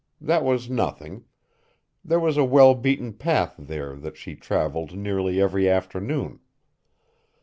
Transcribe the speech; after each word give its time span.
That 0.19 0.43
was 0.43 0.67
nothing. 0.67 1.25
There 2.03 2.19
was 2.19 2.35
a 2.35 2.43
well 2.43 2.73
beaten 2.73 3.13
path 3.13 3.53
there 3.59 3.95
that 3.97 4.17
she 4.17 4.33
traveled 4.35 4.97
nearly 4.97 5.39
every 5.39 5.69
afternoon. 5.69 6.39